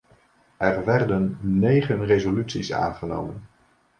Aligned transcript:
Er 0.57 0.85
werden 0.87 1.37
negen 1.41 2.05
resoluties 2.05 2.73
aangenomen. 2.73 3.43